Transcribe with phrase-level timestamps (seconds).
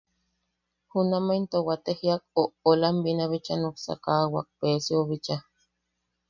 [0.91, 5.35] Junamaʼa into waate jiak oʼolam binabicha nuksakaʼawak Pesiou bicha.